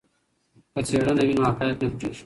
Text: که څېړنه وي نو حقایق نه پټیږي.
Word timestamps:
که 0.73 0.79
څېړنه 0.87 1.23
وي 1.25 1.33
نو 1.37 1.41
حقایق 1.49 1.75
نه 1.83 1.87
پټیږي. 1.91 2.19